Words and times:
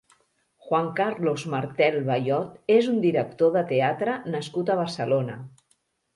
Juan 0.69 0.87
Carlos 0.99 1.43
Martel 1.55 1.97
Bayod 2.07 2.73
és 2.77 2.89
un 2.95 2.99
director 3.05 3.53
de 3.59 3.65
teatre 3.75 4.19
nascut 4.39 4.75
a 4.75 4.81
Barcelona. 4.83 5.39